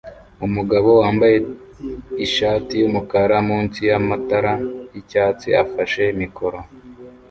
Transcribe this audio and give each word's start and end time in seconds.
Umugabo 0.45 0.89
wambaye 1.01 1.37
ishati 2.25 2.73
yumukara 2.81 3.37
munsi 3.47 3.79
yamatara 3.89 4.53
yicyatsi 4.93 5.47
afashe 5.63 6.03
mikoro 6.21 6.57